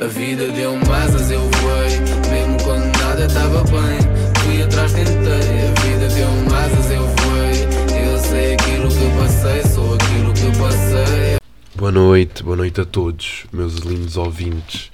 [0.00, 1.98] A vida deu-me asas, eu voei.
[2.30, 3.98] Mesmo quando nada estava bem,
[4.44, 5.12] fui atrás, tentei.
[5.12, 8.06] A vida deu-me asas, eu voei.
[8.06, 11.38] Eu sei aquilo que passei, sou aquilo que passei.
[11.74, 14.92] Boa noite, boa noite a todos, meus lindos ouvintes.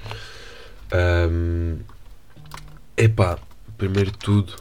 [0.90, 1.80] Um,
[2.96, 3.38] epá,
[3.76, 4.54] primeiro de tudo,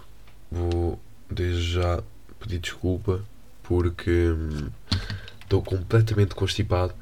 [0.51, 0.99] vou
[1.31, 2.03] desde já
[2.41, 3.21] pedir desculpa
[3.63, 4.67] porque hum,
[5.41, 6.93] estou completamente constipado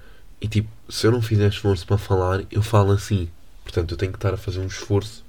[0.41, 3.29] e tipo, se eu não fizer esforço para falar, eu falo assim.
[3.63, 5.23] Portanto, eu tenho que estar a fazer um esforço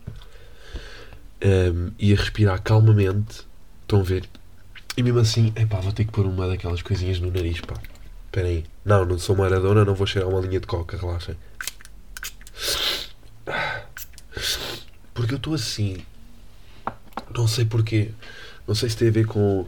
[1.44, 3.46] um, e a respirar calmamente.
[3.82, 4.28] Estão a ver?
[4.96, 7.74] E mesmo assim, epá, vou ter que pôr uma daquelas coisinhas no nariz, pá.
[8.26, 8.64] Espera aí.
[8.84, 11.36] Não, não sou Maradona, não vou cheirar uma linha de coca, relaxem.
[15.12, 15.98] Porque eu estou assim.
[17.34, 18.10] Não sei porquê.
[18.66, 19.66] Não sei se tem a ver com.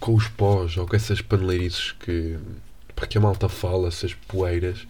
[0.00, 2.38] com os pós ou com essas paneleirices que.
[2.96, 4.86] Para que a malta fala, essas poeiras.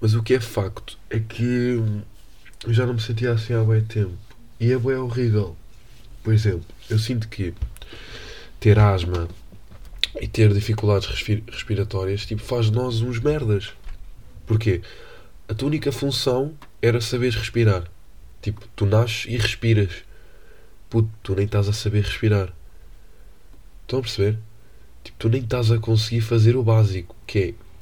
[0.00, 1.80] Mas o que é facto é que
[2.64, 4.14] eu já não me sentia assim há bem tempo.
[4.58, 5.54] E é bem horrível.
[6.24, 7.54] Por exemplo, eu sinto que
[8.58, 9.28] ter asma
[10.20, 13.72] e ter dificuldades respi- respiratórias tipo, faz de nós uns merdas.
[14.46, 14.80] Porquê?
[15.48, 17.84] A tua única função era saberes respirar.
[18.40, 20.04] Tipo, tu nasces e respiras.
[20.88, 22.52] Puto, tu nem estás a saber respirar.
[23.82, 24.38] Estão a perceber?
[25.08, 27.38] Tipo, tu nem estás a conseguir fazer o básico, que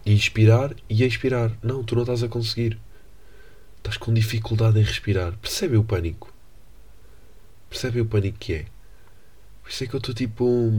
[0.06, 1.50] é inspirar e expirar.
[1.60, 2.78] Não, tu não estás a conseguir.
[3.78, 5.32] Estás com dificuldade em respirar.
[5.42, 6.32] Percebe o pânico?
[7.68, 8.64] Percebe o pânico que é?
[9.60, 10.72] Por isso é que eu estou tipo.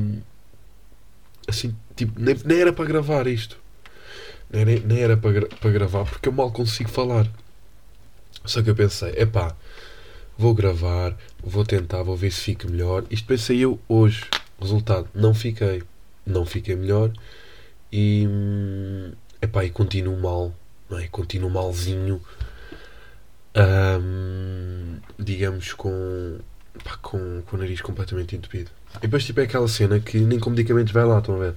[1.45, 3.57] Assim, tipo, nem, nem era para gravar isto.
[4.49, 7.29] Nem, nem, nem era para, gra- para gravar porque eu mal consigo falar.
[8.45, 9.53] Só que eu pensei, epá,
[10.37, 13.03] vou gravar, vou tentar, vou ver se fica melhor.
[13.09, 14.23] Isto pensei eu hoje.
[14.61, 15.83] Resultado, não fiquei.
[16.27, 17.11] Não fiquei melhor.
[17.91, 19.11] E, hum,
[19.41, 20.53] epá, e continuo mal.
[20.89, 21.07] Não é?
[21.07, 22.21] Continuo malzinho.
[23.55, 26.37] Hum, digamos com,
[27.01, 28.69] com, com o nariz completamente entupido.
[28.97, 31.55] E depois tipo é aquela cena que nem com medicamentos vai lá, estão a ver?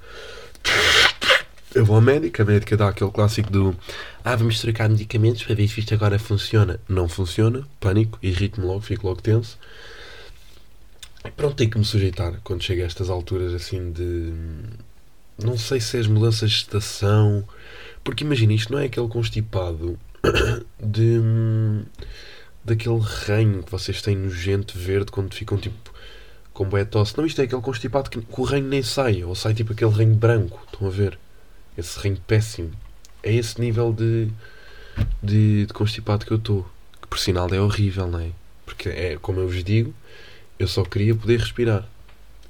[1.75, 3.77] Eu vou ao médico, a médica dá aquele clássico do
[4.25, 6.81] Ah, vamos trocar medicamentos para ver se isto agora funciona.
[6.89, 9.57] Não funciona, pânico, irrito-me logo, fico logo tenso.
[11.37, 14.33] Pronto, tenho que me sujeitar quando chega a estas alturas assim de.
[15.43, 17.47] Não sei se é as mudanças de estação.
[18.03, 19.99] Porque imagina, isto não é aquele constipado
[20.83, 21.21] de.
[22.65, 25.91] daquele ranho que vocês têm nojento verde quando ficam tipo
[26.53, 27.17] com bué tosse.
[27.17, 29.91] Não, isto é aquele constipado que, que o ranho nem sai, ou sai tipo aquele
[29.91, 30.61] ranho branco.
[30.71, 31.19] Estão a ver?
[31.77, 32.71] Esse ranho péssimo.
[33.23, 34.29] É esse nível de,
[35.23, 36.67] de, de constipado que eu estou.
[37.01, 38.31] Que por sinal é horrível, não é?
[38.65, 39.95] Porque é como eu vos digo,
[40.61, 41.89] eu só queria poder respirar.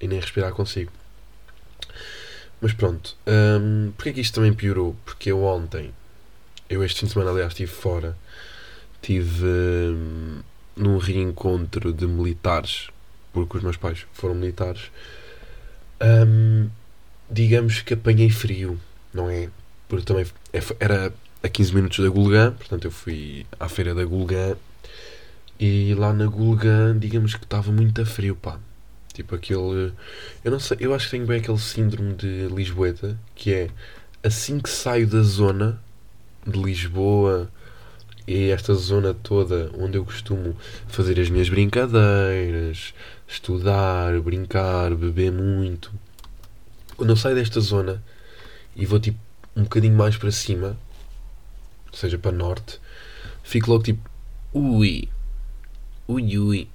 [0.00, 0.91] E nem respirar consigo.
[2.60, 3.16] Mas pronto.
[3.26, 4.97] Hum, Porquê que isto também piorou?
[5.04, 5.93] Porque eu ontem,
[6.69, 8.16] eu este fim de semana aliás estive fora,
[8.97, 10.41] estive hum,
[10.76, 12.88] num reencontro de militares,
[13.32, 14.91] porque os meus pais foram militares.
[16.03, 16.69] Hum,
[17.31, 18.78] digamos que apanhei frio,
[19.12, 19.48] não é?
[19.88, 24.04] Porque também é- era a 15 minutos da Gulgã, portanto eu fui à feira da
[24.04, 24.56] Gulgã
[25.60, 28.59] e lá na Gulgã, digamos que estava muito a frio, pá.
[29.12, 29.93] Tipo aquele.
[30.43, 33.71] Eu não sei, eu acho que tenho bem aquele síndrome de Lisboeta, que é
[34.22, 35.78] assim que saio da zona
[36.47, 37.50] de Lisboa
[38.26, 40.56] e esta zona toda onde eu costumo
[40.88, 42.94] fazer as minhas brincadeiras,
[43.28, 45.92] estudar, brincar, beber muito.
[46.97, 48.03] Quando eu saio desta zona
[48.75, 49.19] e vou tipo
[49.54, 50.78] um bocadinho mais para cima,
[51.92, 52.81] ou seja, para norte,
[53.42, 54.09] fico logo tipo,
[54.54, 55.09] ui,
[56.12, 56.69] ui, ui,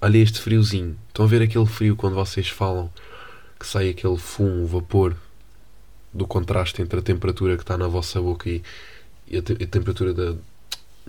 [0.00, 0.96] olha este friozinho.
[1.08, 2.90] Estão a ver aquele frio quando vocês falam
[3.58, 5.14] que sai aquele fumo, vapor
[6.12, 8.62] do contraste entre a temperatura que está na vossa boca e,
[9.28, 10.34] e a, te- a temperatura da-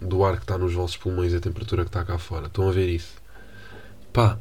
[0.02, 2.48] do ar que está nos vossos pulmões e a temperatura que está cá fora.
[2.48, 3.14] Estão a ver isso?
[4.14, 4.38] Pá,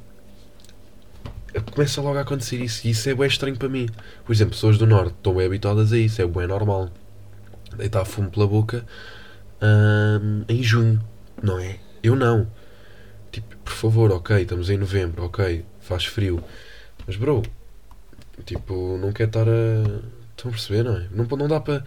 [1.73, 3.89] começa logo a acontecer isso e isso é bem estranho para mim.
[4.25, 6.91] Por exemplo, pessoas do norte estão bem habituadas a isso, é bem normal.
[7.77, 8.85] Deitar fumo pela boca
[9.63, 11.01] hum, em junho,
[11.43, 11.79] não é?
[12.03, 12.47] Eu não.
[13.31, 16.43] Tipo, por favor, ok, estamos em novembro, ok, faz frio.
[17.07, 17.43] Mas bro,
[18.45, 19.83] tipo, não quer estar a.
[20.37, 21.09] Estão a perceber, não é?
[21.13, 21.85] Não, não dá para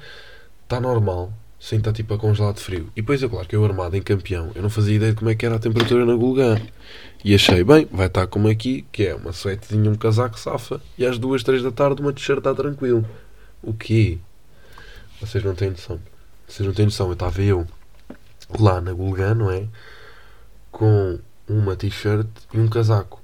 [0.63, 2.90] estar normal sem estar tipo a congelar de frio.
[2.94, 5.31] E depois é claro que eu armado em campeão, eu não fazia ideia de como
[5.31, 6.62] é que era a temperatura na Gulgã.
[7.24, 11.06] E achei, bem, vai estar como aqui, que é uma suetezinha, um casaco safa, e
[11.06, 13.07] às duas, três da tarde uma t-shirt está tranquilo.
[13.62, 14.18] O quê?
[15.22, 16.01] Vocês não têm noção.
[16.46, 17.66] Vocês não têm noção, eu estava eu
[18.60, 19.66] lá na Gulgã, não é?
[20.69, 21.18] Com
[21.48, 23.22] uma t-shirt e um casaco.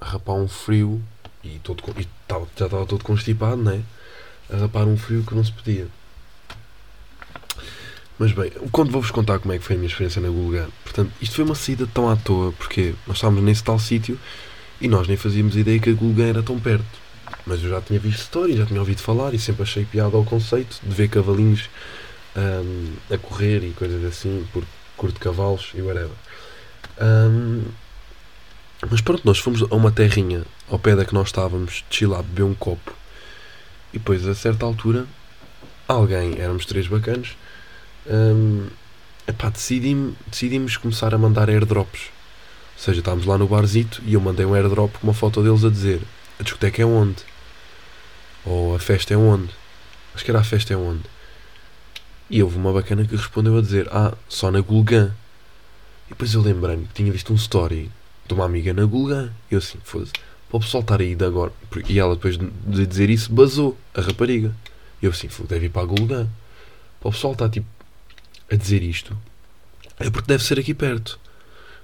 [0.00, 1.02] A rapar um frio
[1.42, 3.80] e, todo, e tava- já estava todo constipado, não é?
[4.52, 5.88] A rapar um frio que não se podia.
[8.18, 11.12] Mas bem, quando vou-vos contar como é que foi a minha experiência na Gulgan, portanto,
[11.20, 14.18] isto foi uma saída tão à toa, porque nós estávamos nesse tal sítio
[14.80, 16.84] e nós nem fazíamos ideia que a Gulgan era tão perto.
[17.44, 20.24] Mas eu já tinha visto histórias, já tinha ouvido falar e sempre achei piada ao
[20.24, 21.68] conceito de ver cavalinhos
[22.36, 24.64] hum, a correr e coisas assim, por
[24.96, 26.16] curto cavalos e whatever.
[27.00, 27.64] Hum,
[28.90, 32.22] mas pronto, nós fomos a uma terrinha ao pé da que nós estávamos, de lá,
[32.22, 32.92] beber um copo.
[33.92, 35.06] E depois, a certa altura,
[35.88, 37.36] alguém, éramos três bacanos,
[38.06, 38.68] hum,
[39.26, 42.02] epá, decidimos começar a mandar airdrops.
[42.76, 45.64] Ou seja, estávamos lá no barzito e eu mandei um airdrop com uma foto deles
[45.64, 46.02] a dizer
[46.38, 47.16] a discoteca é onde?
[48.44, 49.50] Ou a festa é onde?
[50.14, 51.02] Acho que era a festa é onde?
[52.28, 55.14] E houve uma bacana que respondeu a dizer ah, só na Gulgan.
[56.06, 57.90] E depois eu lembrei-me que tinha visto um story
[58.26, 59.32] de uma amiga na Gulgan.
[59.50, 60.12] E eu assim, foda-se,
[60.48, 61.52] para o pessoal estar aí de agora.
[61.88, 64.54] E ela depois de dizer isso basou a rapariga.
[65.02, 66.28] E eu assim, deve ir para a Gulgan.
[67.00, 67.66] Para o pessoal estar tipo
[68.50, 69.16] a dizer isto.
[69.98, 71.18] É porque deve ser aqui perto.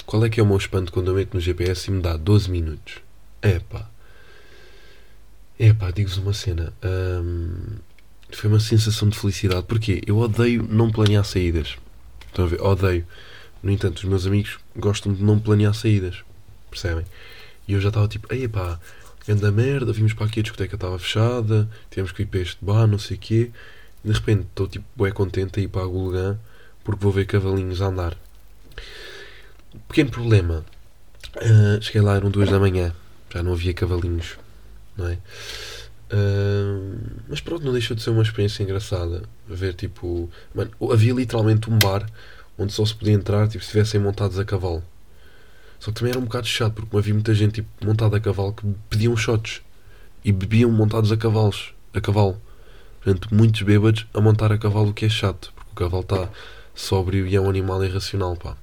[0.07, 2.17] Qual é que é o meu espanto quando eu meto no GPS e me dá
[2.17, 2.97] 12 minutos?
[3.41, 3.89] É pá.
[5.59, 6.73] É pá, digo-vos uma cena.
[6.85, 7.79] Hum,
[8.31, 9.65] foi uma sensação de felicidade.
[9.67, 11.77] Porque eu odeio não planear saídas.
[12.27, 12.61] Estão a ver?
[12.61, 13.07] Odeio.
[13.62, 16.25] No entanto, os meus amigos gostam de não planear saídas.
[16.70, 17.05] Percebem?
[17.69, 18.81] E eu já estava tipo, ei pá,
[19.29, 22.87] anda merda, vimos para aqui, a discoteca estava fechada, tivemos que ir para este bar,
[22.87, 23.50] não sei o quê.
[24.05, 26.37] E de repente estou tipo, bem contente a ir para a Gulgã
[26.82, 28.17] porque vou ver cavalinhos a andar.
[29.88, 30.64] Pequeno problema.
[31.37, 32.93] Uh, cheguei lá, eram duas da manhã.
[33.32, 34.37] Já não havia cavalinhos.
[34.97, 35.19] Não é?
[36.12, 36.99] Uh,
[37.29, 39.23] mas pronto, não deixou de ser uma experiência engraçada.
[39.49, 40.29] Ver tipo.
[40.55, 42.06] Mano, havia literalmente um bar
[42.58, 44.82] onde só se podia entrar tipo, se estivessem montados a cavalo.
[45.78, 48.52] Só que também era um bocado chato porque havia muita gente tipo, montada a cavalo
[48.52, 49.62] que pediam shots
[50.25, 52.40] e bebiam montados a cavalos, a cavalo.
[53.02, 56.28] Portanto, muitos bêbados a montar a cavalo, o que é chato, porque o cavalo está
[56.75, 58.56] sóbrio e é um animal irracional, pá.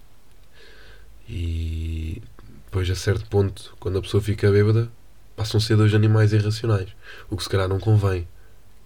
[1.27, 2.21] E
[2.65, 4.89] depois, a certo ponto, quando a pessoa fica bêbada,
[5.35, 6.89] passam a ser dois animais irracionais.
[7.29, 8.27] O que se calhar não convém,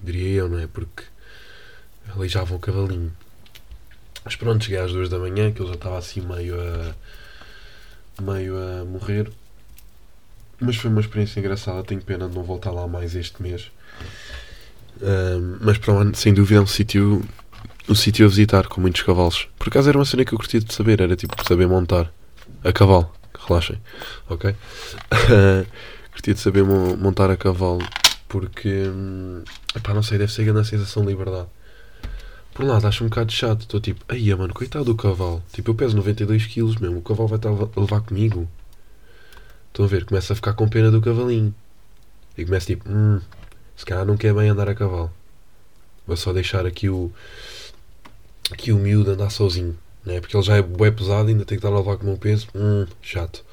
[0.02, 0.68] diria eu, não é?
[0.68, 1.04] Porque
[2.16, 3.14] aleijavam o cavalinho.
[4.24, 8.22] Mas pronto, cheguei às duas da manhã, que ele já estava assim meio a.
[8.22, 9.30] meio a morrer.
[10.60, 13.72] Mas foi uma experiência engraçada, tenho pena de não voltar lá mais este mês.
[15.02, 17.24] Um, mas para onde, sem dúvida, é um sítio.
[17.90, 19.50] um sítio a visitar com muitos cavalos.
[19.58, 22.12] Por acaso era uma cena que eu curtia de saber, era tipo saber montar
[22.64, 23.12] a cavalo.
[23.48, 23.82] Relaxem,
[24.30, 24.56] ok?
[26.14, 27.80] curtia de saber montar a cavalo
[28.30, 28.70] porque.
[28.88, 29.44] Hum,
[29.76, 31.48] epá, não sei, deve ser grande a sensação de liberdade.
[32.54, 33.62] Por um lado, acho um bocado chato.
[33.62, 35.44] Estou tipo, aí, mano, coitado do cavalo.
[35.52, 37.00] Tipo, eu peso 92 kg mesmo.
[37.00, 38.48] O cavalo vai estar a levar comigo.
[39.68, 40.06] Estão a ver?
[40.06, 41.54] Começa a ficar com pena do cavalinho.
[42.38, 43.20] E começa tipo, hum,
[43.76, 45.12] se calhar não quer bem andar a cavalo.
[46.06, 47.12] Vou só deixar aqui o.
[48.52, 49.78] Aqui o miúdo andar sozinho.
[50.06, 50.20] Né?
[50.20, 52.18] Porque ele já é bem pesado ainda tem que estar a levar com o meu
[52.18, 52.48] peso.
[52.54, 53.44] Hum, chato.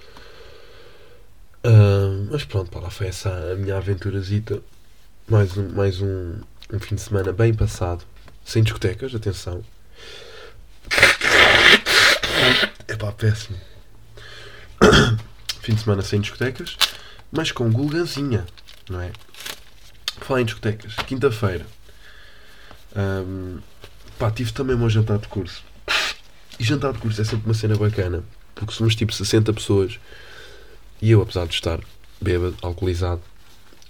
[1.65, 4.61] Uh, mas pronto, pá, lá foi essa a minha aventurazita.
[5.29, 6.35] Mais um, mais um,
[6.73, 8.05] um fim de semana bem passado.
[8.51, 9.63] Sem discotecas, atenção.
[12.89, 13.57] É pá, péssimo.
[15.63, 16.77] Fim de semana sem discotecas,
[17.31, 18.45] mas com gulganzinha,
[18.89, 19.13] não é?
[20.21, 21.65] Falar em discotecas, quinta-feira.
[22.97, 23.61] Um,
[24.19, 25.63] pá, tive também um jantar de curso.
[26.59, 28.25] E jantar de curso é sempre uma cena bacana,
[28.57, 30.01] porque somos tipo 60 pessoas
[31.01, 31.79] e eu, apesar de estar
[32.21, 33.23] bêbado, alcoolizado,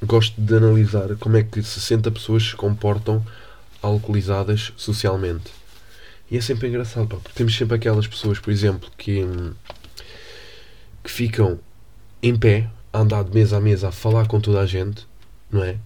[0.03, 3.25] gosto de analisar como é que 60 pessoas se comportam
[3.83, 5.51] alcoolizadas socialmente.
[6.31, 9.25] E é sempre engraçado, pá, porque temos sempre aquelas pessoas, por exemplo, que,
[11.03, 11.59] que ficam
[12.23, 15.07] em pé, a andar de mesa a mesa, a falar com toda a gente,
[15.51, 15.77] não é?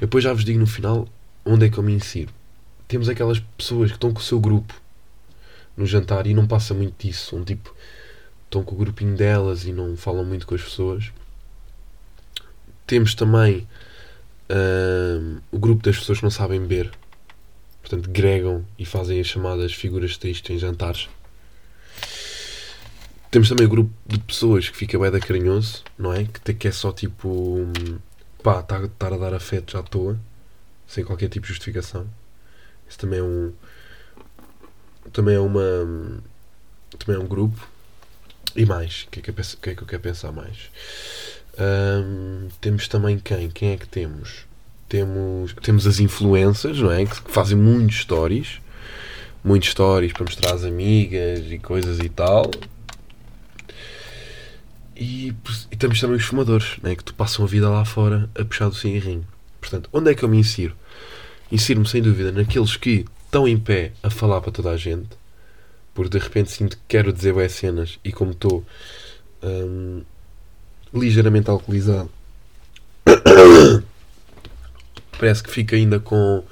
[0.00, 1.08] Depois já vos digo no final
[1.44, 2.32] onde é que eu me insiro.
[2.88, 4.74] Temos aquelas pessoas que estão com o seu grupo
[5.76, 7.36] no jantar e não passa muito disso.
[7.36, 7.74] Um tipo,
[8.44, 11.12] estão com o grupinho delas e não falam muito com as pessoas.
[12.86, 13.66] Temos também
[15.50, 16.92] o grupo das pessoas que não sabem beber,
[17.80, 21.08] portanto, gregam e fazem as chamadas figuras tristes em jantares.
[23.30, 26.24] Temos também o grupo de pessoas que fica bem da carinhoso, não é?
[26.24, 27.66] Que, que é só tipo
[28.44, 30.20] pá, estar tá, tá a dar afetos à toa,
[30.86, 32.06] sem qualquer tipo de justificação.
[32.88, 33.52] Isso também é um.
[35.12, 36.22] Também é uma.
[36.98, 37.66] Também é um grupo.
[38.54, 40.70] E mais, o que, é que, que, é que eu quero pensar mais?
[41.58, 43.48] Um, temos também quem?
[43.50, 44.46] Quem é que temos?
[44.88, 47.04] Temos, temos as influências, não é?
[47.06, 48.60] Que fazem muitos stories,
[49.42, 52.50] muitos stories para mostrar às amigas e coisas e tal.
[54.96, 55.34] E,
[55.70, 56.96] e temos também os fumadores, não é?
[56.96, 59.26] Que passam a vida lá fora a puxar do cigarrinho.
[59.60, 60.76] Portanto, onde é que eu me insiro?
[61.50, 65.10] Insiro-me sem dúvida naqueles que tão em pé a falar para toda a gente,
[65.92, 68.64] porque de repente sinto que quero dizer boas cenas e como estou
[70.94, 72.10] ligeiramente alcoolizado,
[75.18, 76.42] parece que fico ainda com,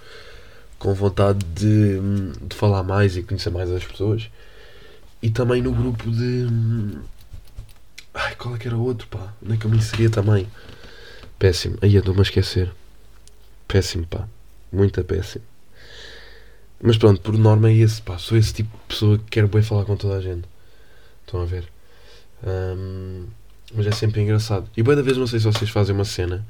[0.78, 2.00] com vontade de,
[2.40, 4.28] de falar mais e conhecer mais as pessoas.
[5.22, 6.49] E também no grupo de.
[8.12, 9.32] Ai, qual é que era o outro, pá?
[9.42, 10.49] Onde é que eu me inseria também?
[11.38, 11.78] Péssimo.
[11.80, 12.72] Aí estou-me a esquecer.
[13.68, 14.26] Péssimo, pá.
[14.72, 15.44] Muito péssimo.
[16.80, 18.18] Mas pronto, por norma é esse, pá.
[18.18, 20.44] Sou esse tipo de pessoa que quer bem falar com toda a gente.
[21.25, 21.68] Estão a ver?
[22.44, 23.26] Hum,
[23.74, 24.68] mas é sempre engraçado.
[24.76, 26.46] E boa da vez, não sei se vocês fazem uma cena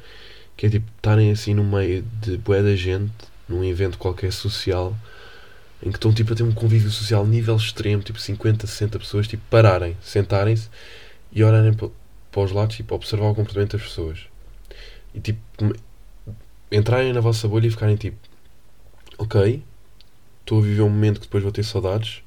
[0.57, 3.13] que é tipo estarem assim no meio de boa da gente,
[3.49, 4.97] num evento qualquer social,
[5.83, 9.27] em que estão tipo a ter um convívio social nível extremo, tipo 50, 60 pessoas,
[9.27, 10.69] tipo pararem, sentarem-se
[11.33, 11.89] e olharem para,
[12.43, 14.21] os lados, tipo observar o comportamento das pessoas.
[15.15, 15.41] E tipo
[16.71, 18.17] entrarem na vossa bolha e ficarem tipo
[19.19, 19.63] ok,
[20.41, 22.23] estou a viver um momento que depois vou ter saudades,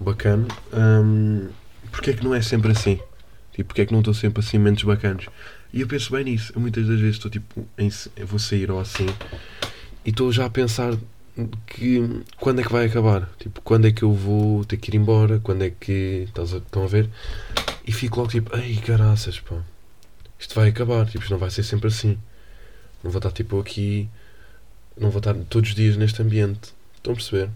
[0.00, 0.46] bacana.
[0.72, 1.48] Hum,
[1.90, 3.00] porque é que não é sempre assim?
[3.56, 5.28] Tipo, porque é que não estou sempre assim momentos bacanos?
[5.72, 6.52] E eu penso bem nisso.
[6.54, 7.90] Eu muitas das vezes estou tipo, em,
[8.26, 9.06] vou sair ou assim,
[10.04, 10.94] e estou já a pensar
[11.66, 13.30] que quando é que vai acabar?
[13.38, 15.40] Tipo, quando é que eu vou ter que ir embora?
[15.40, 16.24] Quando é que.
[16.28, 17.08] Estás a, estão a ver?
[17.86, 19.56] E fico logo tipo, ai caraças, pá.
[20.38, 22.18] Isto vai acabar, tipo, isto não vai ser sempre assim.
[23.02, 24.06] Não vou estar tipo aqui.
[24.98, 26.74] Não vou estar todos os dias neste ambiente.
[26.94, 27.48] Estão a perceber?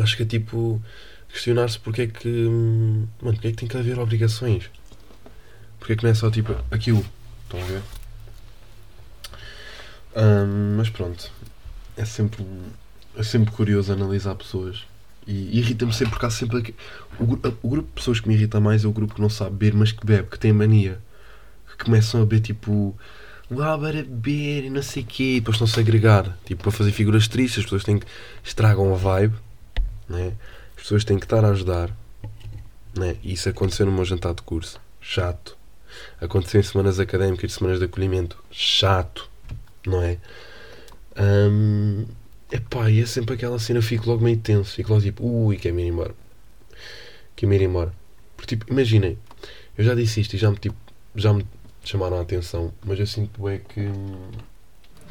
[0.00, 0.82] Acho que é tipo.
[1.32, 2.28] Questionar-se porque é que.
[2.28, 4.70] Mano, porque é que tem que haver obrigações?
[5.78, 7.04] Porque é que não é só tipo aquilo?
[7.44, 7.82] Estão a ver?
[10.14, 11.32] Um, mas pronto.
[11.96, 12.46] É sempre,
[13.16, 14.84] é sempre curioso analisar pessoas.
[15.26, 16.74] E irrita-me sempre porque há sempre.
[17.18, 19.56] O, o, grupo de pessoas que me irrita mais é o grupo que não sabe
[19.56, 21.00] beber, mas que bebe, que tem mania.
[21.78, 22.96] Que começam a beber tipo.
[23.50, 25.36] Lá para beber e não sei o quê.
[25.36, 26.36] E depois estão-se a agregar.
[26.44, 28.06] Tipo, para fazer figuras tristes, as pessoas têm que.
[28.44, 29.34] estragam a vibe.
[30.08, 30.32] Né?
[30.82, 31.96] As pessoas têm que estar a ajudar.
[32.98, 33.16] Né?
[33.22, 34.80] E isso aconteceu no meu jantar de curso.
[35.00, 35.56] Chato.
[36.20, 38.36] Aconteceu em semanas académicas e semanas de acolhimento.
[38.50, 39.30] Chato.
[39.86, 40.18] Não é?
[41.16, 42.04] Um,
[42.50, 44.74] epá, e é sempre aquela cena, eu fico logo meio tenso.
[44.74, 46.16] Fico logo tipo, ui, quer-me ir embora.
[47.36, 47.94] Quer-me ir embora.
[48.36, 49.16] Porque tipo, imaginem,
[49.78, 50.76] eu já disse isto e já me, tipo,
[51.14, 51.46] já me
[51.84, 53.88] chamaram a atenção, mas eu sinto é que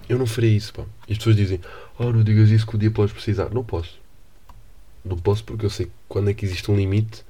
[0.10, 0.84] eu não farei isso, pá.
[1.08, 1.62] E as pessoas dizem,
[1.98, 3.50] oh, não digas isso que o dia podes precisar.
[3.51, 4.00] Não posso.
[5.03, 7.24] Não posso porque eu sei quando é que existe um limite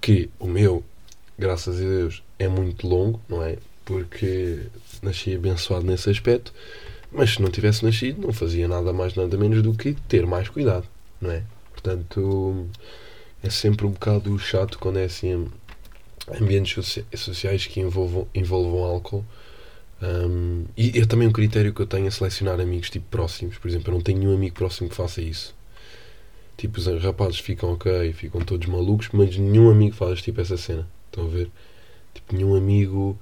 [0.00, 0.84] que o meu,
[1.38, 3.58] graças a Deus, é muito longo, não é?
[3.84, 4.66] Porque
[5.02, 6.54] nasci abençoado nesse aspecto,
[7.12, 10.48] mas se não tivesse nascido, não fazia nada mais, nada menos do que ter mais
[10.48, 10.86] cuidado,
[11.20, 11.42] não é?
[11.72, 12.66] Portanto,
[13.42, 15.50] é sempre um bocado chato quando é assim
[16.40, 19.24] ambientes sociais que envolvam, envolvam álcool.
[20.02, 23.58] Um, e é também um critério que eu tenho a selecionar amigos tipo próximos.
[23.58, 25.54] Por exemplo, eu não tenho nenhum amigo próximo que faça isso.
[26.60, 30.86] Tipo, os rapazes ficam ok, ficam todos malucos, mas nenhum amigo faz tipo essa cena.
[31.06, 31.50] Estão a ver?
[32.12, 33.18] Tipo, nenhum amigo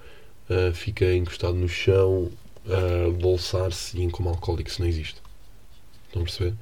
[0.50, 2.32] uh, fica encostado no chão
[2.66, 5.22] a bolsar-se e em como alcoólico, isso não existe.
[6.08, 6.54] Estão a perceber?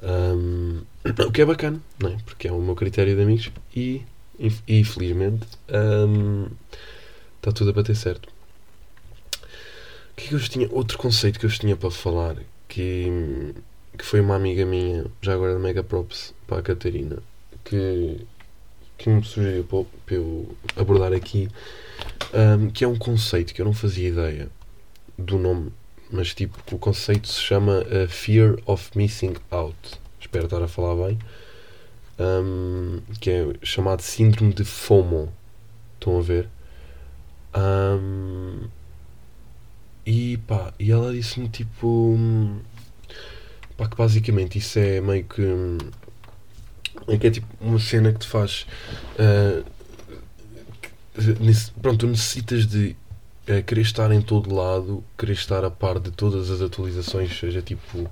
[0.00, 0.82] Um,
[1.26, 2.16] o que é bacana, não é?
[2.24, 4.02] Porque é o meu critério de amigos e,
[4.68, 6.46] e felizmente um,
[7.38, 8.28] está tudo a bater certo.
[10.12, 10.68] O que é que eu tinha?
[10.70, 12.36] Outro conceito que eu tinha para falar
[12.68, 13.52] que
[13.98, 17.18] que foi uma amiga minha, já agora de Mega Props, para a Catarina,
[17.64, 18.24] que,
[18.96, 21.48] que me sugeriu para, eu abordar aqui,
[22.32, 24.48] um, que é um conceito que eu não fazia ideia
[25.18, 25.72] do nome,
[26.10, 29.76] mas tipo, o conceito se chama uh, Fear of Missing Out.
[30.20, 31.18] Espero estar a falar bem.
[32.18, 35.32] Um, que é chamado Síndrome de FOMO.
[35.94, 36.48] Estão a ver?
[37.54, 38.68] Um,
[40.06, 42.16] e pá, e ela disse-me tipo.
[43.78, 45.42] Pá, que basicamente isso é meio que.
[47.06, 48.66] É que é tipo uma cena que te faz.
[49.14, 49.64] Uh,
[51.80, 52.96] pronto, tu necessitas de
[53.48, 57.62] uh, querer estar em todo lado, querer estar a par de todas as atualizações, seja
[57.62, 58.10] tipo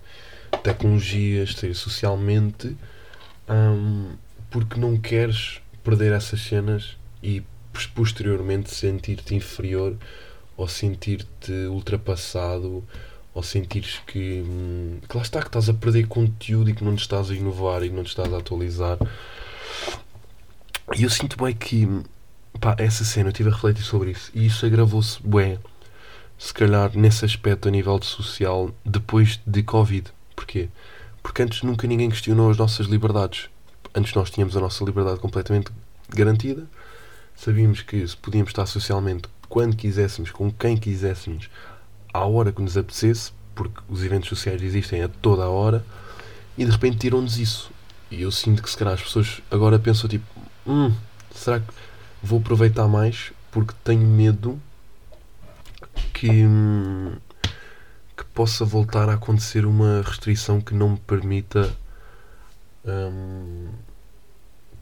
[0.62, 2.76] tecnologias, seja socialmente,
[3.48, 4.12] um,
[4.48, 7.42] porque não queres perder essas cenas e
[7.92, 9.96] posteriormente sentir-te inferior
[10.56, 12.84] ou sentir-te ultrapassado
[13.36, 16.96] ou sentires que, hum, que lá está, que estás a perder conteúdo e que não
[16.96, 18.96] te estás a inovar e não te estás a atualizar.
[20.96, 21.86] E eu sinto bem que,
[22.58, 25.58] pá, essa cena, eu estive a refletir sobre isso e isso agravou-se bem,
[26.38, 30.10] se calhar nesse aspecto a nível de social, depois de Covid.
[30.34, 30.70] Porquê?
[31.22, 33.50] Porque antes nunca ninguém questionou as nossas liberdades.
[33.94, 35.70] Antes nós tínhamos a nossa liberdade completamente
[36.08, 36.66] garantida,
[37.34, 41.50] sabíamos que podíamos estar socialmente quando quiséssemos, com quem quiséssemos,
[42.16, 45.84] à hora que nos apetecesse, porque os eventos sociais existem a toda a hora,
[46.56, 47.70] e de repente tiram-nos isso.
[48.10, 50.26] E eu sinto que se calhar as pessoas agora pensam tipo,
[50.66, 50.92] hum,
[51.34, 51.66] será que
[52.22, 54.60] vou aproveitar mais porque tenho medo
[56.12, 56.44] que,
[58.16, 61.74] que possa voltar a acontecer uma restrição que não me permita
[62.84, 63.68] hum,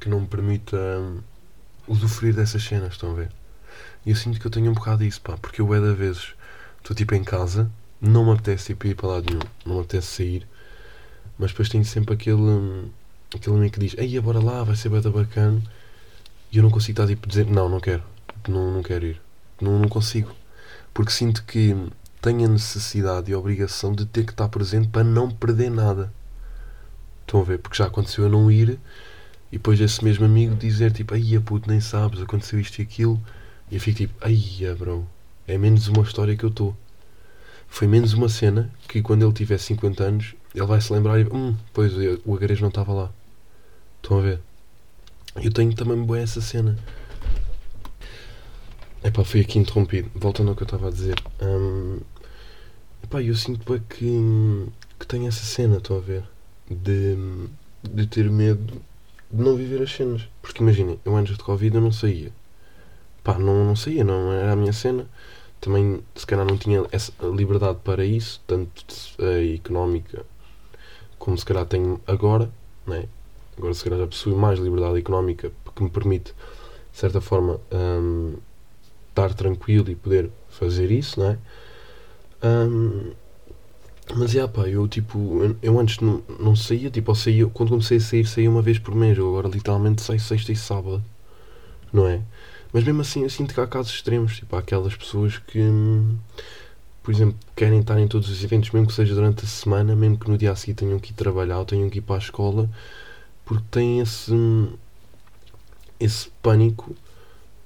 [0.01, 1.21] que não me permita hum,
[1.89, 3.31] usufruir dessas cenas, estão a ver?
[4.05, 6.35] E eu sinto que eu tenho um bocado disso, pá, porque eu é da vezes
[6.85, 10.07] estou tipo em casa, não me apetece tipo, ir para lado nenhum, não me apetece
[10.07, 10.47] sair,
[11.39, 12.91] mas depois tenho sempre aquele,
[13.35, 15.63] aquele amigo que diz, ei, bora lá, vai ser bada bacana,
[16.53, 18.03] e eu não consigo estar tipo dizer, não, não quero,
[18.47, 19.23] não, não quero ir,
[19.59, 20.31] não, não consigo,
[20.93, 21.75] porque sinto que
[22.21, 26.13] tenho a necessidade e a obrigação de ter que estar presente para não perder nada.
[27.23, 27.59] Estão a ver?
[27.59, 28.79] Porque já aconteceu eu não ir
[29.51, 33.21] e depois esse mesmo amigo dizer tipo, ai puto, nem sabes, aconteceu isto e aquilo.
[33.71, 35.07] E eu fico tipo, ai bro,
[35.47, 36.77] é menos uma história que eu estou.
[37.69, 41.25] Foi menos uma cena que quando ele tiver 50 anos ele vai se lembrar e
[41.25, 41.93] hum, pois
[42.25, 43.13] o agarejo não estava lá.
[44.03, 44.41] Estão a ver?
[45.43, 46.79] Eu tenho também boa essa cena.
[49.03, 50.11] Epá, fui aqui interrompido.
[50.15, 51.17] Voltando ao que eu estava a dizer.
[51.43, 52.01] Hum,
[53.03, 54.67] epá, eu sinto bem que,
[54.99, 56.23] que tenho essa cena, estão a ver?
[56.71, 57.17] De,
[57.83, 58.81] de ter medo
[59.31, 60.23] de não viver as cenas.
[60.41, 62.31] Porque imaginem, eu antes de Covid eu não saía.
[63.25, 65.09] Pá, não, não saía, não era a minha cena.
[65.61, 68.85] Também, se calhar, não tinha essa liberdade para isso, tanto
[69.19, 70.25] a económica
[71.19, 72.51] como se calhar tenho agora,
[72.87, 73.07] né?
[73.57, 76.35] Agora, se calhar, já possuo mais liberdade económica que me permite,
[76.93, 78.35] de certa forma, um,
[79.09, 81.39] estar tranquilo e poder fazer isso, não é?
[82.43, 83.13] Um,
[84.17, 87.71] mas, já, pá, eu, tipo, eu, eu antes não, não saía, tipo, eu saía, quando
[87.71, 91.03] comecei a sair, saía uma vez por mês, eu agora literalmente saio sexta e sábado,
[91.93, 92.21] não é?
[92.75, 95.61] Mas mesmo assim, eu sinto que há casos extremos, tipo, há aquelas pessoas que,
[97.05, 100.19] por exemplo, querem estar em todos os eventos, mesmo que seja durante a semana, mesmo
[100.19, 102.19] que no dia a seguir tenham que ir trabalhar ou tenham que ir para a
[102.19, 102.69] escola,
[103.45, 104.33] porque têm esse,
[106.01, 106.97] esse pânico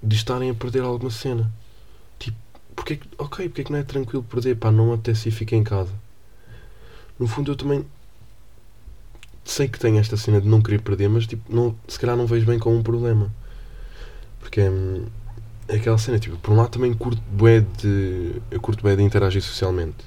[0.02, 1.50] de estarem a perder alguma cena.
[2.18, 2.36] Tipo,
[2.76, 4.56] porque é ok, porque é que não é tranquilo perder?
[4.56, 5.94] Pá, não até se fica em casa.
[7.18, 7.82] No fundo, eu também
[9.42, 12.26] sei que tenho esta cena de não querer perder, mas tipo, não, se calhar não
[12.26, 13.32] vejo bem como um problema.
[14.40, 14.70] Porque é,
[15.68, 18.40] é aquela cena, tipo, por um lado também curto bué de.
[18.50, 20.06] Eu curto bué de interagir socialmente.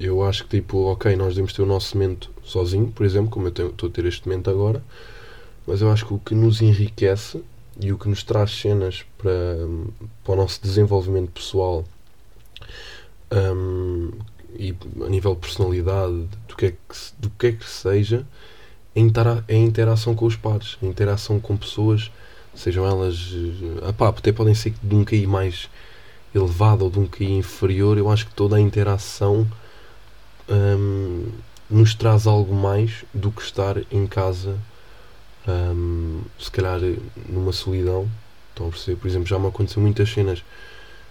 [0.00, 3.48] Eu acho que tipo, ok, nós devemos ter o nosso momento sozinho, por exemplo, como
[3.48, 4.82] eu estou a ter este momento agora,
[5.66, 7.42] mas eu acho que o que nos enriquece
[7.80, 9.56] e o que nos traz cenas para,
[10.24, 11.84] para o nosso desenvolvimento pessoal
[13.32, 14.10] um,
[14.54, 16.76] e a nível de personalidade, do que é que,
[17.18, 18.26] do que, é que seja,
[18.94, 22.10] é a interação com os pares, a interação com pessoas,
[22.58, 23.32] sejam elas.
[23.88, 25.68] Apá, até podem ser de um QI mais
[26.34, 27.96] elevado ou de um QI inferior.
[27.96, 29.46] Eu acho que toda a interação
[30.48, 31.26] um,
[31.70, 34.58] nos traz algo mais do que estar em casa
[35.46, 36.80] um, se calhar
[37.28, 38.08] numa solidão.
[38.50, 38.96] Estão a perceber?
[38.96, 40.42] Por exemplo, já me aconteceu muitas cenas,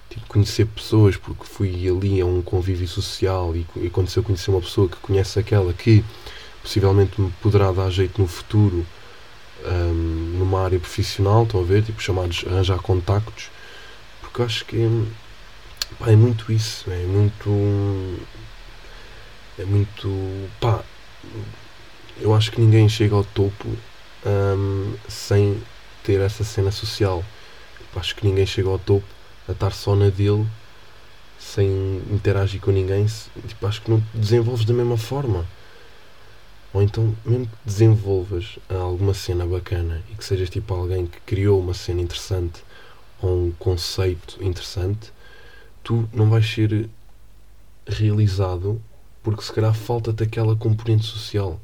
[0.10, 4.62] tipo, conhecer pessoas, porque fui ali a um convívio social e, e aconteceu conhecer uma
[4.62, 6.04] pessoa que conhece aquela que
[6.62, 8.86] possivelmente me poderá dar jeito no futuro
[9.65, 11.84] um, numa área profissional, estão a ver?
[11.84, 13.50] Tipo, chamados arranjar contactos,
[14.22, 14.78] porque acho que
[16.00, 17.50] pá, é muito isso, é muito.
[19.60, 20.50] É muito.
[20.60, 20.84] pá.
[22.20, 23.67] Eu acho que ninguém chega ao topo
[24.26, 25.62] um, sem
[26.04, 27.24] ter essa cena social.
[27.96, 29.08] Acho que ninguém chega ao topo
[29.48, 30.46] a estar só na dele
[31.39, 31.67] sem
[32.12, 33.06] interagir com ninguém.
[33.48, 35.46] Tipo, acho que não desenvolves da mesma forma.
[36.74, 41.60] Ou então, mesmo que desenvolvas alguma cena bacana e que sejas tipo alguém que criou
[41.60, 42.64] uma cena interessante
[43.22, 45.12] ou um conceito interessante,
[45.84, 46.90] tu não vais ser
[47.88, 48.82] realizado
[49.24, 51.60] porque se calhar falta-te aquela componente social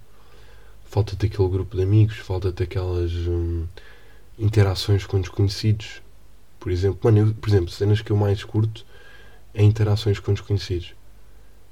[0.93, 3.65] falta-te aquele grupo de amigos, falta-te aquelas hum,
[4.37, 6.03] interações com desconhecidos.
[6.59, 8.85] Por exemplo, mano, eu, por exemplo, cenas que eu mais curto
[9.55, 10.93] é interações com desconhecidos.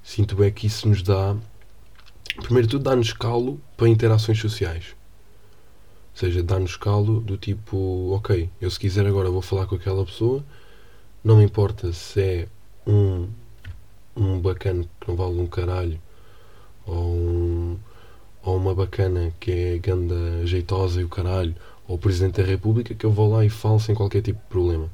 [0.04, 1.36] Sinto bem que isso nos dá,
[2.34, 4.96] primeiro tudo, dá-nos calo para interações sociais.
[6.14, 10.06] Ou seja, dá-nos calo do tipo, ok, eu se quiser agora vou falar com aquela
[10.06, 10.44] pessoa,
[11.24, 12.48] não me importa se é
[12.86, 13.28] um,
[14.16, 16.00] um bacana que não vale um caralho
[16.86, 17.80] ou um
[18.44, 21.56] ou uma bacana que é ganda jeitosa e o caralho,
[21.88, 24.48] ou o Presidente da República, que eu vou lá e falo sem qualquer tipo de
[24.48, 24.90] problema.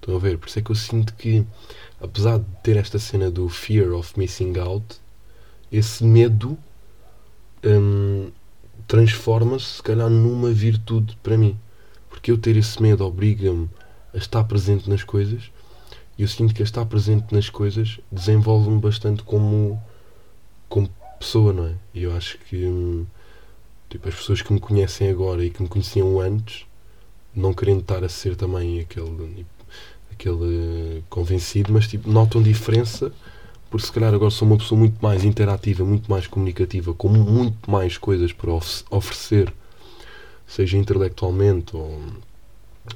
[0.00, 0.38] Estão a ver?
[0.38, 1.44] Por isso é que eu sinto que,
[2.00, 5.00] apesar de ter esta cena do fear of missing out,
[5.70, 6.58] esse medo
[7.64, 8.30] hum,
[8.86, 11.56] transforma-se, se calhar, numa virtude para mim.
[12.08, 13.68] Porque eu ter esse medo obriga-me
[14.14, 15.50] a estar presente nas coisas
[16.16, 19.80] e eu sinto que a estar presente nas coisas desenvolve-me bastante como,
[20.68, 21.74] como pessoa, não é?
[21.94, 23.06] E eu acho que hum,
[23.88, 26.66] Tipo, as pessoas que me conhecem agora e que me conheciam antes,
[27.34, 29.46] não querendo estar a ser também aquele,
[30.12, 33.10] aquele convencido, mas tipo, notam diferença
[33.70, 37.70] porque se calhar agora sou uma pessoa muito mais interativa, muito mais comunicativa, com muito
[37.70, 38.50] mais coisas para
[38.90, 39.52] oferecer,
[40.46, 42.00] seja intelectualmente ou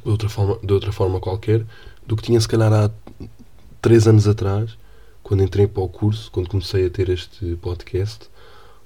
[0.03, 1.65] de outra forma, de outra forma qualquer,
[2.07, 2.91] do que tinha se calhar há
[3.81, 4.77] três anos atrás,
[5.23, 8.31] quando entrei para o curso, quando comecei a ter este podcast,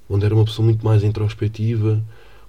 [0.08, 2.02] onde era uma pessoa muito mais introspectiva,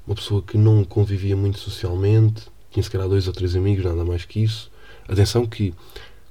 [0.06, 4.04] uma pessoa que não convivia muito socialmente, tinha se calhar dois ou três amigos, nada
[4.04, 4.71] mais que isso.
[5.08, 5.73] Atenção que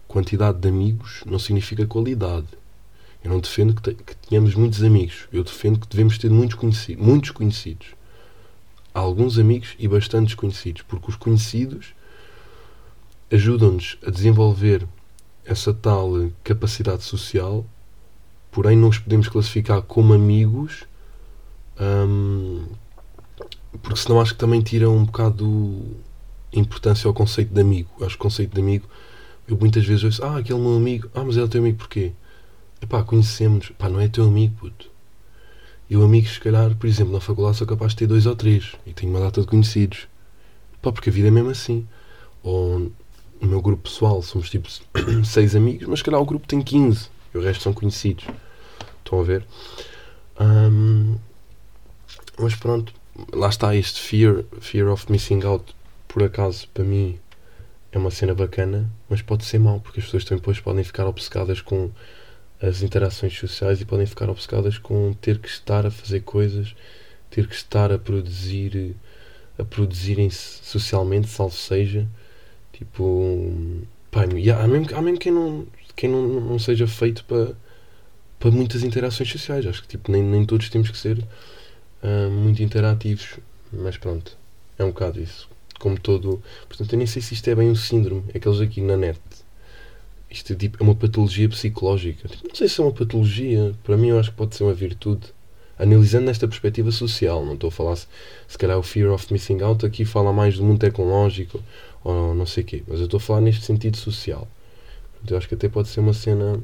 [0.08, 2.46] quantidade de amigos não significa qualidade.
[3.26, 5.26] Eu não defendo que, te, que tenhamos muitos amigos.
[5.32, 7.88] Eu defendo que devemos ter muitos, conheci muitos conhecidos.
[8.94, 11.86] Alguns amigos e bastantes conhecidos, porque os conhecidos
[13.28, 14.86] ajudam-nos a desenvolver
[15.44, 17.66] essa tal capacidade social,
[18.52, 20.84] porém não os podemos classificar como amigos,
[21.80, 22.64] hum,
[23.82, 25.82] porque senão acho que também tira um bocado
[26.52, 27.90] importância ao conceito de amigo.
[27.96, 28.88] Acho que o conceito de amigo,
[29.48, 32.12] eu muitas vezes ouço, ah, aquele meu amigo, ah, mas ele é teu amigo porquê?
[32.80, 34.90] Epá, conhecemos, pá, não é teu amigo, puto.
[35.88, 38.72] Eu, amigos, se calhar, por exemplo, na faculdade sou capaz de ter dois ou três
[38.84, 40.08] e tenho uma data de conhecidos.
[40.82, 41.86] Pá, porque a vida é mesmo assim.
[42.42, 42.90] Ou
[43.40, 44.68] no meu grupo pessoal somos tipo
[45.24, 48.24] seis amigos, mas se calhar o grupo tem 15 e o resto são conhecidos.
[48.98, 49.46] Estão a ver?
[50.40, 51.16] Um,
[52.38, 52.92] mas pronto,
[53.32, 55.74] lá está este fear, fear of missing out.
[56.08, 57.18] Por acaso, para mim,
[57.92, 61.60] é uma cena bacana, mas pode ser mau, porque as pessoas depois podem ficar obcecadas
[61.60, 61.90] com
[62.60, 66.74] as interações sociais e podem ficar obcecadas com ter que estar a fazer coisas,
[67.30, 68.96] ter que estar a produzir,
[69.58, 72.06] a produzirem-se socialmente, salvo seja,
[72.72, 73.46] tipo,
[74.10, 74.26] pá, há,
[74.68, 77.54] mesmo, há mesmo quem não, quem não, não seja feito para,
[78.38, 82.62] para muitas interações sociais, acho que tipo, nem, nem todos temos que ser uh, muito
[82.62, 83.38] interativos,
[83.72, 84.36] mas pronto,
[84.78, 85.48] é um bocado isso.
[85.78, 86.42] Como todo.
[86.68, 89.20] Portanto, eu nem sei se isto é bem um síndrome, aqueles aqui na net
[90.36, 92.28] isto é, tipo, é uma patologia psicológica.
[92.28, 93.74] Tipo, não sei se é uma patologia.
[93.82, 95.34] Para mim, eu acho que pode ser uma virtude.
[95.78, 98.06] Analisando nesta perspectiva social, não estou a falar se,
[98.48, 101.62] se calhar o fear of missing out aqui fala mais do mundo tecnológico
[102.02, 104.48] ou não sei o quê, mas eu estou a falar neste sentido social.
[105.28, 106.58] Eu acho que até pode ser uma cena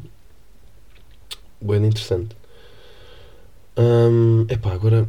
[1.60, 2.34] bem interessante.
[4.48, 5.06] é epá, agora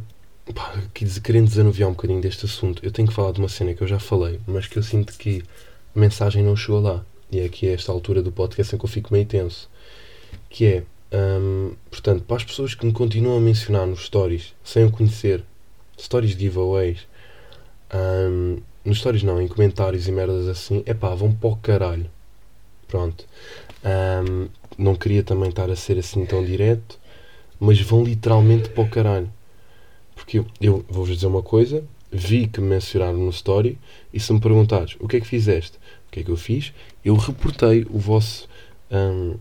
[0.54, 0.74] pá,
[1.22, 3.88] querendo desanuviar um bocadinho deste assunto, eu tenho que falar de uma cena que eu
[3.88, 5.42] já falei, mas que eu sinto que
[5.96, 8.88] a mensagem não chegou lá e é aqui esta altura do podcast em que eu
[8.88, 9.68] fico meio tenso,
[10.48, 14.84] que é, um, portanto, para as pessoas que me continuam a mencionar nos stories, sem
[14.84, 15.44] o conhecer,
[15.98, 17.06] stories de giveaways,
[17.92, 22.10] um, nos stories não, em comentários e merdas assim, é pá, vão para o caralho.
[22.86, 23.24] Pronto.
[23.84, 26.98] Um, não queria também estar a ser assim tão direto,
[27.58, 29.30] mas vão literalmente para o caralho.
[30.14, 33.78] Porque eu, eu vou-vos dizer uma coisa, vi que me mencionaram no story
[34.12, 35.78] e se me perguntares o que é que fizeste,
[36.14, 36.72] que é que eu fiz,
[37.04, 38.48] eu reportei o vosso
[38.88, 39.34] um,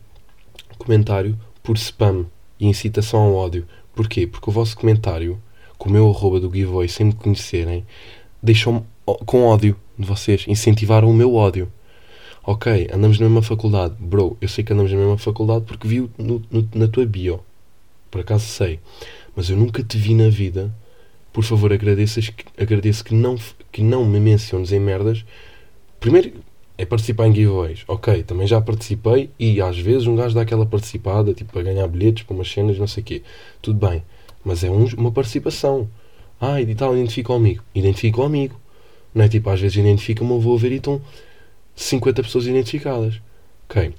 [0.80, 2.26] comentário por spam
[2.60, 3.68] e incitação ao ódio.
[3.94, 4.26] Porquê?
[4.26, 5.40] Porque o vosso comentário,
[5.78, 7.86] com o meu arroba do giveaway sem me conhecerem,
[8.42, 11.72] deixou-me com ódio de vocês, incentivaram o meu ódio.
[12.44, 13.94] Ok, andamos na mesma faculdade.
[14.00, 17.40] Bro, eu sei que andamos na mesma faculdade porque vi no, no, na tua bio.
[18.10, 18.80] Por acaso sei.
[19.36, 20.74] Mas eu nunca te vi na vida.
[21.32, 22.20] Por favor, agradeço,
[22.58, 23.38] agradeço que, não,
[23.72, 25.24] que não me menciones em merdas.
[26.00, 26.34] Primeiro,
[26.78, 27.84] é participar em giveaways.
[27.88, 31.88] Ok, também já participei e às vezes um gajo dá aquela participada, tipo, a ganhar
[31.88, 33.22] bilhetes para umas cenas, não sei o quê.
[33.62, 34.04] Tudo bem.
[34.44, 35.88] Mas é um, uma participação.
[36.40, 37.64] Ah, e tal, identifica o amigo.
[37.74, 38.60] Identifica o amigo.
[39.14, 41.02] Não é tipo, às vezes identifica-me, vou ver e estão
[41.76, 43.22] 50 pessoas identificadas.
[43.70, 43.94] Ok.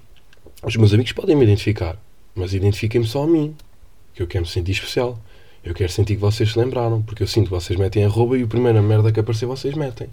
[0.63, 1.97] Os meus amigos podem me identificar,
[2.35, 3.55] mas identifiquem-me só a mim.
[4.15, 5.19] Que eu quero me sentir especial.
[5.65, 8.43] Eu quero sentir que vocês se lembraram, porque eu sinto que vocês metem arroba e
[8.43, 10.09] a primeira merda que aparecer vocês metem.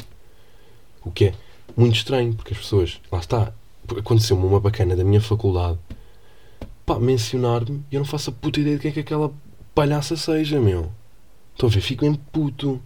[1.04, 1.34] O que é?
[1.76, 3.54] Muito estranho, porque as pessoas, lá está,
[3.98, 5.78] aconteceu-me uma bacana da minha faculdade,
[6.86, 9.32] pá, mencionar-me e eu não faço a puta ideia de quem é que aquela
[9.74, 10.92] palhaça seja, meu.
[11.54, 11.82] Estão a ver?
[11.82, 12.82] Fico em puto.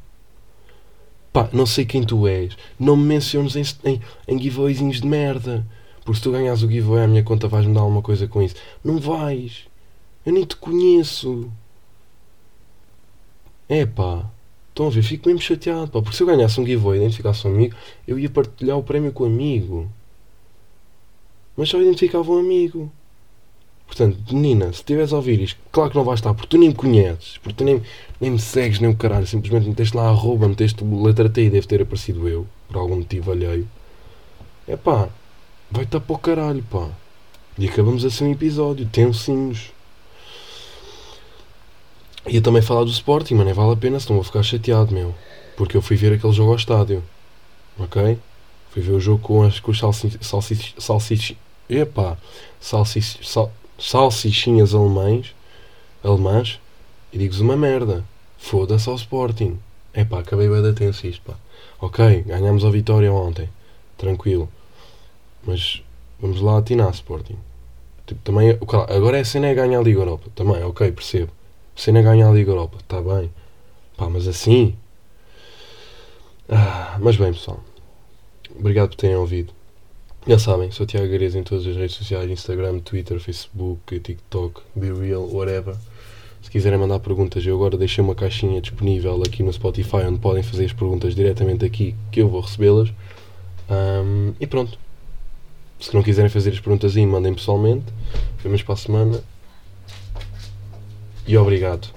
[1.32, 2.58] Pá, não sei quem tu és.
[2.80, 5.66] Não me menciones em, em, em giveawayzinhos de merda.
[6.04, 8.56] Porque se tu ganhas o giveaway, a minha conta vais-me dar alguma coisa com isso.
[8.84, 9.66] Não vais.
[10.26, 11.52] Eu nem te conheço.
[13.68, 14.30] É pá.
[14.76, 15.04] Estão a ver?
[15.04, 17.74] Fico mesmo chateado, pá, porque se eu ganhasse um giveaway e identificasse um amigo,
[18.06, 19.90] eu ia partilhar o prémio com o amigo.
[21.56, 22.92] Mas só identificava um amigo.
[23.88, 26.68] Portanto, menina, se estiveres a ouvir isto, claro que não vais estar, porque tu nem
[26.68, 27.82] me conheces, porque tu nem,
[28.20, 31.50] nem me segues, nem o caralho, simplesmente meteste lá a arroba, meteste letra T e
[31.50, 33.66] deve ter aparecido eu, por algum motivo alheio.
[34.68, 35.08] É pá,
[35.72, 36.90] vai estar para o caralho, pá.
[37.58, 39.72] E acabamos assim um episódio, tensinhos.
[42.28, 45.14] Ia também falar do Sporting, mas nem vale a pena, senão vou ficar chateado, meu.
[45.56, 47.04] Porque eu fui ver aquele jogo ao estádio.
[47.78, 48.18] Ok?
[48.72, 51.38] Fui ver o jogo com as, com os salsi, salsi, salsi,
[51.70, 52.18] epá,
[52.60, 55.36] salsi, sal, salsichinhas alemães,
[56.04, 56.60] alemãs,
[57.14, 58.04] e digo-vos uma merda.
[58.38, 59.60] Foda-se ao Sporting.
[59.94, 61.36] Epá, acabei bem de tenso isto, pá.
[61.80, 63.50] Ok, ganhamos a vitória ontem.
[63.98, 64.50] Tranquilo.
[65.46, 65.82] Mas
[66.20, 67.38] vamos lá atinar, Sporting.
[68.06, 68.58] Tipo, também,
[68.90, 70.30] agora é a cena é ganhar a Liga Europa.
[70.36, 71.32] Também, ok, percebo.
[71.76, 72.78] A cena é ganhar a Liga Europa.
[72.80, 73.32] Está bem.
[73.98, 74.76] Pá, mas assim.
[76.50, 77.60] Ah, mas bem, pessoal.
[78.58, 79.54] Obrigado por terem ouvido.
[80.28, 84.92] Já sabem, sou Tiago Gareza em todas as redes sociais: Instagram, Twitter, Facebook, TikTok, Be
[84.92, 85.76] Real, whatever.
[86.42, 90.44] Se quiserem mandar perguntas, eu agora deixei uma caixinha disponível aqui no Spotify onde podem
[90.44, 92.92] fazer as perguntas diretamente aqui que eu vou recebê-las.
[93.70, 94.78] Um, e pronto.
[95.80, 97.86] Se não quiserem fazer as perguntas aí, mandem pessoalmente.
[98.42, 99.24] Vemos para a semana.
[101.28, 101.88] E obrigado.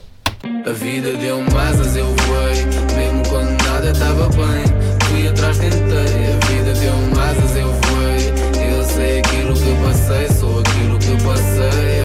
[0.67, 2.65] A vida deu-me asas, eu voei.
[2.97, 4.68] Mesmo quando nada estava bem.